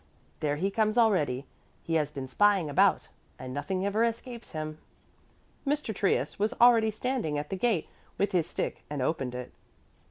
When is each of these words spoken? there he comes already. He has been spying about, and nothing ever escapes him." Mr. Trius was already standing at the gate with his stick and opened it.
there 0.39 0.55
he 0.55 0.71
comes 0.71 0.97
already. 0.97 1.45
He 1.83 1.93
has 1.93 2.09
been 2.09 2.27
spying 2.27 2.71
about, 2.71 3.07
and 3.37 3.53
nothing 3.53 3.85
ever 3.85 4.03
escapes 4.03 4.51
him." 4.53 4.79
Mr. 5.63 5.93
Trius 5.93 6.39
was 6.39 6.53
already 6.59 6.89
standing 6.89 7.37
at 7.37 7.51
the 7.51 7.55
gate 7.55 7.87
with 8.17 8.31
his 8.31 8.47
stick 8.47 8.81
and 8.89 9.03
opened 9.03 9.35
it. 9.35 9.51